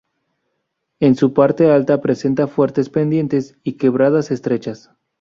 [0.99, 4.89] En su parte alta presenta fuertes pendientes y quebradas estrechas.